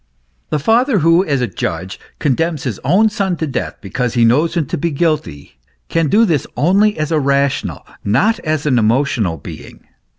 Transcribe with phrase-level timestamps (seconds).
[0.49, 4.55] The father who as a judge condemns his own son to death because he knows
[4.55, 9.37] him to be guilty, can do this only as a rational not as an emotional
[9.37, 9.83] being.